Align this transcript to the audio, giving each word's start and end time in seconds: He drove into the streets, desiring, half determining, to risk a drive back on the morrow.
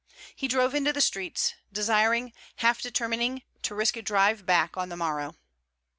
He 0.35 0.47
drove 0.47 0.73
into 0.73 0.91
the 0.91 0.99
streets, 0.99 1.53
desiring, 1.71 2.33
half 2.55 2.81
determining, 2.81 3.43
to 3.61 3.75
risk 3.75 3.95
a 3.95 4.01
drive 4.01 4.47
back 4.47 4.75
on 4.75 4.89
the 4.89 4.97
morrow. 4.97 5.35